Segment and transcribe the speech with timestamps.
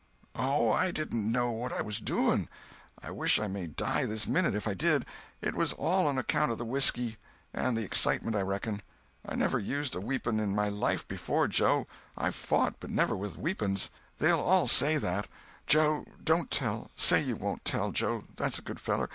[0.35, 2.49] "Oh, I didn't know what I was a doing.
[3.03, 5.05] I wish I may die this minute if I did.
[5.43, 7.17] It was all on account of the whiskey
[7.53, 8.81] and the excitement, I reckon.
[9.23, 11.85] I never used a weepon in my life before, Joe.
[12.17, 13.91] I've fought, but never with weepons.
[14.17, 15.27] They'll all say that.
[15.67, 16.89] Joe, don't tell!
[16.95, 19.07] Say you won't tell, Joe—that's a good feller.